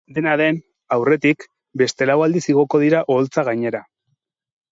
Dena 0.17 0.31
den, 0.41 0.55
aurretik, 0.95 1.43
beste 1.81 2.07
lau 2.11 2.17
aldiz 2.27 2.43
igoko 2.55 2.81
dira 2.87 3.05
oholtza 3.17 3.43
gainera. 3.51 3.83